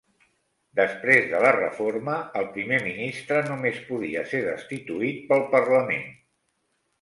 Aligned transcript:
Després 0.77 1.25
de 1.33 1.41
la 1.43 1.51
reforma, 1.57 2.15
el 2.39 2.47
primer 2.55 2.79
ministre 2.87 3.43
només 3.51 3.77
podia 3.91 4.25
ser 4.33 4.41
destituït 4.49 5.21
pel 5.31 5.47
parlament. 5.55 6.11